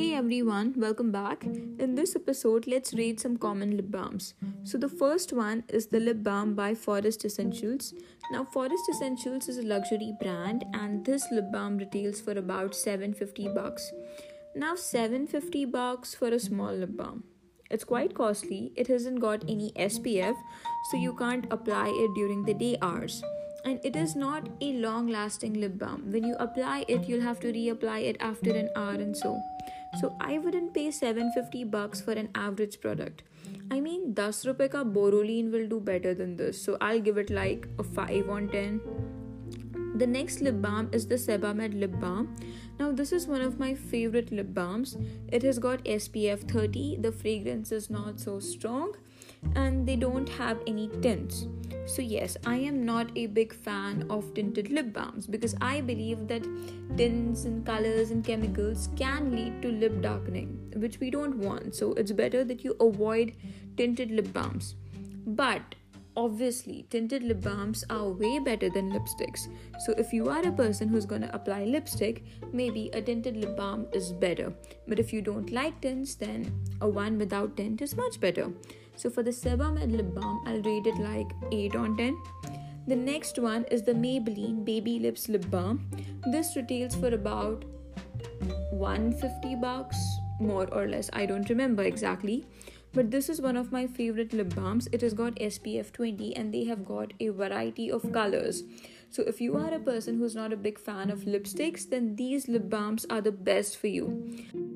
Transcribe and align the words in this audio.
everyone, 0.00 0.74
welcome 0.76 1.10
back. 1.10 1.44
In 1.44 1.94
this 1.96 2.14
episode, 2.14 2.66
let's 2.68 2.94
read 2.94 3.18
some 3.18 3.36
common 3.36 3.76
lip 3.76 3.90
balms. 3.90 4.34
So, 4.62 4.78
the 4.78 4.88
first 4.88 5.32
one 5.32 5.64
is 5.68 5.86
the 5.86 5.98
lip 5.98 6.22
balm 6.22 6.54
by 6.54 6.74
Forest 6.74 7.24
Essentials. 7.24 7.94
Now, 8.30 8.44
Forest 8.44 8.84
Essentials 8.90 9.48
is 9.48 9.58
a 9.58 9.62
luxury 9.62 10.12
brand, 10.20 10.64
and 10.72 11.04
this 11.04 11.24
lip 11.32 11.50
balm 11.52 11.78
retails 11.78 12.20
for 12.20 12.32
about 12.32 12.74
750 12.74 13.48
bucks. 13.48 13.92
Now, 14.54 14.76
750 14.76 15.64
bucks 15.64 16.14
for 16.14 16.28
a 16.28 16.38
small 16.38 16.72
lip 16.72 16.96
balm. 16.96 17.24
It's 17.70 17.84
quite 17.84 18.14
costly, 18.14 18.72
it 18.76 18.86
hasn't 18.86 19.20
got 19.20 19.42
any 19.48 19.72
SPF, 19.72 20.36
so 20.90 20.96
you 20.96 21.12
can't 21.14 21.46
apply 21.50 21.88
it 21.88 22.14
during 22.14 22.44
the 22.44 22.54
day 22.54 22.76
hours 22.82 23.22
and 23.64 23.80
it 23.84 23.96
is 23.96 24.14
not 24.14 24.48
a 24.60 24.72
long 24.74 25.08
lasting 25.08 25.54
lip 25.60 25.76
balm 25.78 26.10
when 26.12 26.24
you 26.24 26.34
apply 26.38 26.84
it 26.88 27.08
you'll 27.08 27.20
have 27.20 27.40
to 27.40 27.52
reapply 27.52 28.04
it 28.04 28.16
after 28.20 28.52
an 28.52 28.68
hour 28.76 28.94
and 28.94 29.16
so 29.16 29.36
so 30.00 30.14
i 30.20 30.38
wouldn't 30.38 30.72
pay 30.74 30.90
750 30.90 31.64
bucks 31.64 32.00
for 32.00 32.12
an 32.12 32.28
average 32.34 32.80
product. 32.80 33.22
I 33.70 33.80
mean 33.80 34.14
10 34.14 34.32
rupees 34.46 34.70
ka 34.72 34.84
Boroline 34.84 35.50
will 35.52 35.68
do 35.68 35.80
better 35.80 36.14
than 36.14 36.36
this. 36.36 36.62
So 36.62 36.76
i'll 36.80 37.00
give 37.00 37.18
it 37.18 37.30
like 37.30 37.68
a 37.78 37.82
5 37.82 38.28
on 38.30 38.48
10 38.48 38.80
the 39.98 40.06
next 40.06 40.40
lip 40.40 40.60
balm 40.62 40.88
is 40.92 41.06
the 41.08 41.16
Sebamed 41.16 41.78
lip 41.78 41.98
balm. 42.00 42.36
Now, 42.78 42.92
this 42.92 43.10
is 43.10 43.26
one 43.26 43.40
of 43.40 43.58
my 43.58 43.74
favorite 43.74 44.30
lip 44.30 44.54
balms. 44.54 44.96
It 45.26 45.42
has 45.42 45.58
got 45.58 45.84
SPF 45.84 46.48
30, 46.48 46.98
the 47.00 47.10
fragrance 47.10 47.72
is 47.72 47.90
not 47.90 48.20
so 48.20 48.38
strong, 48.38 48.94
and 49.54 49.86
they 49.86 49.96
don't 49.96 50.28
have 50.28 50.58
any 50.66 50.88
tints. 51.02 51.46
So, 51.86 52.02
yes, 52.02 52.36
I 52.44 52.56
am 52.56 52.84
not 52.84 53.10
a 53.16 53.26
big 53.26 53.54
fan 53.54 54.06
of 54.10 54.34
tinted 54.34 54.70
lip 54.70 54.92
balms 54.92 55.26
because 55.26 55.54
I 55.60 55.80
believe 55.80 56.28
that 56.28 56.46
tints 56.98 57.44
and 57.44 57.64
colors 57.64 58.10
and 58.10 58.22
chemicals 58.22 58.90
can 58.96 59.32
lead 59.32 59.62
to 59.62 59.68
lip 59.70 60.02
darkening, 60.02 60.72
which 60.76 61.00
we 61.00 61.10
don't 61.10 61.38
want. 61.38 61.74
So, 61.74 61.94
it's 61.94 62.12
better 62.12 62.44
that 62.44 62.62
you 62.62 62.76
avoid 62.78 63.32
tinted 63.78 64.10
lip 64.10 64.32
balms. 64.34 64.74
But 65.26 65.74
obviously 66.22 66.76
tinted 66.94 67.22
lip 67.30 67.40
balms 67.42 67.84
are 67.96 68.08
way 68.22 68.38
better 68.48 68.68
than 68.76 68.90
lipsticks 68.94 69.46
so 69.84 69.94
if 70.04 70.12
you 70.12 70.28
are 70.36 70.46
a 70.48 70.56
person 70.60 70.88
who's 70.88 71.06
going 71.12 71.26
to 71.26 71.34
apply 71.34 71.60
lipstick 71.64 72.24
maybe 72.52 72.90
a 72.92 73.02
tinted 73.10 73.36
lip 73.36 73.56
balm 73.56 73.86
is 73.92 74.10
better 74.24 74.52
but 74.88 74.98
if 75.04 75.12
you 75.12 75.22
don't 75.30 75.52
like 75.60 75.80
tints 75.86 76.16
then 76.24 76.52
a 76.80 76.88
one 76.88 77.18
without 77.18 77.56
tint 77.56 77.80
is 77.88 77.96
much 77.96 78.20
better 78.26 78.50
so 78.98 79.08
for 79.08 79.22
the 79.22 79.30
Sebamed 79.30 79.96
lip 79.96 80.12
balm, 80.12 80.42
I'll 80.44 80.60
rate 80.62 80.88
it 80.88 80.98
like 80.98 81.30
8 81.52 81.76
on 81.76 81.96
10. 81.96 82.16
The 82.88 82.96
next 82.96 83.38
one 83.38 83.64
is 83.70 83.82
the 83.82 83.92
Maybelline 83.92 84.64
Baby 84.64 84.98
Lips 84.98 85.28
lip 85.28 85.48
balm. 85.52 85.88
This 86.32 86.56
retails 86.56 86.96
for 86.96 87.14
about 87.14 87.64
150 88.72 89.54
bucks, 89.54 89.96
more 90.40 90.66
or 90.72 90.88
less. 90.88 91.10
I 91.12 91.26
don't 91.26 91.48
remember 91.48 91.84
exactly. 91.84 92.44
But 92.92 93.10
this 93.10 93.28
is 93.28 93.40
one 93.40 93.56
of 93.56 93.70
my 93.70 93.86
favorite 93.86 94.32
lip 94.32 94.54
balms. 94.54 94.88
It 94.92 95.02
has 95.02 95.14
got 95.14 95.34
SPF 95.36 95.92
20 95.92 96.34
and 96.36 96.52
they 96.52 96.64
have 96.64 96.84
got 96.84 97.12
a 97.20 97.28
variety 97.28 97.90
of 97.90 98.12
colors. 98.12 98.64
So 99.10 99.22
if 99.22 99.40
you 99.40 99.56
are 99.56 99.72
a 99.72 99.78
person 99.78 100.18
who's 100.18 100.34
not 100.34 100.52
a 100.52 100.56
big 100.56 100.78
fan 100.78 101.10
of 101.10 101.20
lipsticks, 101.20 101.88
then 101.88 102.16
these 102.16 102.48
lip 102.48 102.68
balms 102.68 103.06
are 103.08 103.20
the 103.20 103.32
best 103.32 103.76
for 103.76 103.86
you. 103.86 104.67